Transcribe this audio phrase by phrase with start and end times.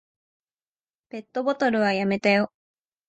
[1.09, 2.51] ペットボトルはやめたよ。